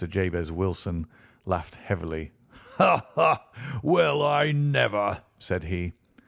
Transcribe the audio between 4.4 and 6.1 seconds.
never!" said he.